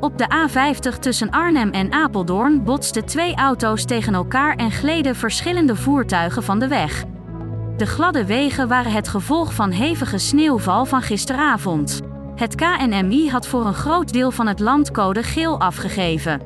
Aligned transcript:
Op 0.00 0.18
de 0.18 0.26
A50 0.48 0.98
tussen 0.98 1.30
Arnhem 1.30 1.70
en 1.70 1.92
Apeldoorn 1.92 2.64
botsten 2.64 3.04
twee 3.04 3.34
auto's 3.34 3.84
tegen 3.84 4.14
elkaar 4.14 4.56
en 4.56 4.70
gleden 4.70 5.16
verschillende 5.16 5.76
voertuigen 5.76 6.42
van 6.42 6.58
de 6.58 6.68
weg. 6.68 7.04
De 7.76 7.86
gladde 7.86 8.26
wegen 8.26 8.68
waren 8.68 8.92
het 8.92 9.08
gevolg 9.08 9.54
van 9.54 9.70
hevige 9.70 10.18
sneeuwval 10.18 10.84
van 10.84 11.02
gisteravond. 11.02 12.00
Het 12.34 12.54
KNMI 12.54 13.30
had 13.30 13.46
voor 13.46 13.66
een 13.66 13.74
groot 13.74 14.12
deel 14.12 14.30
van 14.30 14.46
het 14.46 14.60
land 14.60 14.90
code 14.90 15.22
geel 15.22 15.60
afgegeven. 15.60 16.40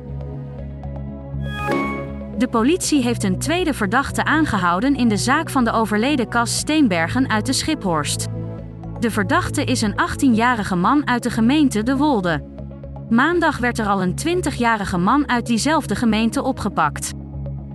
De 2.37 2.47
politie 2.51 3.03
heeft 3.03 3.23
een 3.23 3.39
tweede 3.39 3.73
verdachte 3.73 4.23
aangehouden 4.23 4.95
in 4.95 5.07
de 5.07 5.17
zaak 5.17 5.49
van 5.49 5.63
de 5.63 5.71
overleden 5.71 6.29
Cas 6.29 6.57
Steenbergen 6.57 7.29
uit 7.29 7.45
de 7.45 7.53
Schiphorst. 7.53 8.27
De 8.99 9.11
verdachte 9.11 9.63
is 9.63 9.81
een 9.81 9.95
18-jarige 10.01 10.75
man 10.75 11.07
uit 11.07 11.23
de 11.23 11.29
gemeente 11.29 11.83
De 11.83 11.97
Wolde. 11.97 12.52
Maandag 13.09 13.57
werd 13.57 13.79
er 13.79 13.87
al 13.87 14.01
een 14.01 14.15
20-jarige 14.27 14.97
man 14.97 15.29
uit 15.29 15.45
diezelfde 15.45 15.95
gemeente 15.95 16.43
opgepakt. 16.43 17.11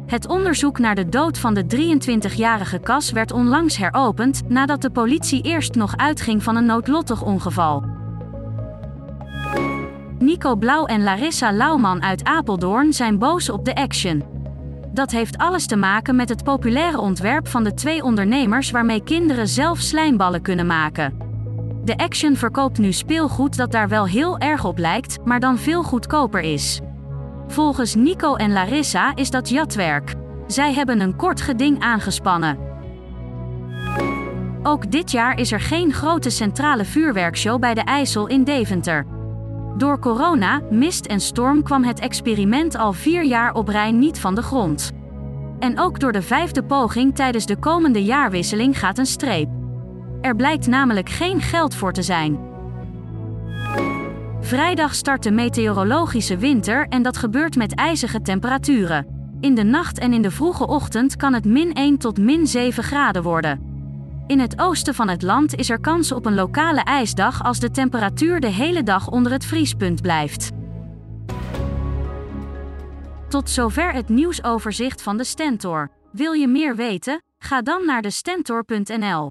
Het 0.06 0.28
onderzoek 0.28 0.78
naar 0.78 0.94
de 0.94 1.08
dood 1.08 1.38
van 1.38 1.54
de 1.54 1.64
23-jarige 1.64 2.80
Cas 2.80 3.10
werd 3.10 3.32
onlangs 3.32 3.76
heropend 3.76 4.48
nadat 4.48 4.82
de 4.82 4.90
politie 4.90 5.42
eerst 5.42 5.74
nog 5.74 5.96
uitging 5.96 6.42
van 6.42 6.56
een 6.56 6.66
noodlottig 6.66 7.22
ongeval. 7.22 7.84
Nico 10.18 10.56
Blauw 10.56 10.84
en 10.84 11.02
Larissa 11.02 11.52
Lauwman 11.52 12.02
uit 12.02 12.24
Apeldoorn 12.24 12.92
zijn 12.92 13.18
boos 13.18 13.50
op 13.50 13.64
de 13.64 13.74
Action. 13.74 14.24
Dat 14.92 15.10
heeft 15.10 15.38
alles 15.38 15.66
te 15.66 15.76
maken 15.76 16.16
met 16.16 16.28
het 16.28 16.44
populaire 16.44 17.00
ontwerp 17.00 17.48
van 17.48 17.64
de 17.64 17.74
twee 17.74 18.02
ondernemers 18.02 18.70
waarmee 18.70 19.02
kinderen 19.02 19.48
zelf 19.48 19.78
slijmballen 19.78 20.42
kunnen 20.42 20.66
maken. 20.66 21.27
De 21.88 21.96
Action 21.96 22.36
verkoopt 22.36 22.78
nu 22.78 22.92
speelgoed 22.92 23.56
dat 23.56 23.72
daar 23.72 23.88
wel 23.88 24.06
heel 24.06 24.38
erg 24.38 24.64
op 24.64 24.78
lijkt, 24.78 25.18
maar 25.24 25.40
dan 25.40 25.58
veel 25.58 25.82
goedkoper 25.82 26.40
is. 26.40 26.80
Volgens 27.46 27.94
Nico 27.94 28.34
en 28.34 28.52
Larissa 28.52 29.12
is 29.14 29.30
dat 29.30 29.48
jatwerk. 29.48 30.14
Zij 30.46 30.72
hebben 30.72 31.00
een 31.00 31.16
kort 31.16 31.40
geding 31.40 31.80
aangespannen. 31.80 32.58
Ook 34.62 34.90
dit 34.90 35.10
jaar 35.10 35.38
is 35.38 35.52
er 35.52 35.60
geen 35.60 35.92
grote 35.92 36.30
centrale 36.30 36.84
vuurwerkshow 36.84 37.60
bij 37.60 37.74
de 37.74 37.80
IJssel 37.80 38.26
in 38.26 38.44
Deventer. 38.44 39.06
Door 39.76 39.98
corona, 39.98 40.60
mist 40.70 41.06
en 41.06 41.20
storm 41.20 41.62
kwam 41.62 41.84
het 41.84 42.00
experiment 42.00 42.76
al 42.76 42.92
vier 42.92 43.24
jaar 43.24 43.54
op 43.54 43.68
rij 43.68 43.92
niet 43.92 44.20
van 44.20 44.34
de 44.34 44.42
grond. 44.42 44.90
En 45.58 45.78
ook 45.78 46.00
door 46.00 46.12
de 46.12 46.22
vijfde 46.22 46.64
poging 46.64 47.14
tijdens 47.14 47.46
de 47.46 47.56
komende 47.56 48.04
jaarwisseling 48.04 48.78
gaat 48.78 48.98
een 48.98 49.06
streep. 49.06 49.57
Er 50.20 50.36
blijkt 50.36 50.66
namelijk 50.66 51.08
geen 51.08 51.40
geld 51.40 51.74
voor 51.74 51.92
te 51.92 52.02
zijn. 52.02 52.38
Vrijdag 54.40 54.94
start 54.94 55.22
de 55.22 55.30
meteorologische 55.30 56.36
winter 56.36 56.86
en 56.88 57.02
dat 57.02 57.16
gebeurt 57.16 57.56
met 57.56 57.74
ijzige 57.74 58.22
temperaturen. 58.22 59.06
In 59.40 59.54
de 59.54 59.62
nacht 59.62 59.98
en 59.98 60.12
in 60.12 60.22
de 60.22 60.30
vroege 60.30 60.66
ochtend 60.66 61.16
kan 61.16 61.32
het 61.32 61.44
min 61.44 61.72
1 61.72 61.98
tot 61.98 62.18
min 62.18 62.46
7 62.46 62.84
graden 62.84 63.22
worden. 63.22 63.66
In 64.26 64.40
het 64.40 64.60
oosten 64.60 64.94
van 64.94 65.08
het 65.08 65.22
land 65.22 65.54
is 65.54 65.70
er 65.70 65.80
kans 65.80 66.12
op 66.12 66.26
een 66.26 66.34
lokale 66.34 66.80
ijsdag 66.80 67.44
als 67.44 67.60
de 67.60 67.70
temperatuur 67.70 68.40
de 68.40 68.50
hele 68.50 68.82
dag 68.82 69.08
onder 69.08 69.32
het 69.32 69.44
vriespunt 69.44 70.02
blijft. 70.02 70.50
Tot 73.28 73.50
zover 73.50 73.92
het 73.92 74.08
nieuwsoverzicht 74.08 75.02
van 75.02 75.16
de 75.16 75.24
Stentor. 75.24 75.90
Wil 76.12 76.32
je 76.32 76.48
meer 76.48 76.76
weten? 76.76 77.22
Ga 77.38 77.62
dan 77.62 77.86
naar 77.86 78.02
de 78.02 78.10
Stentor.nl. 78.10 79.30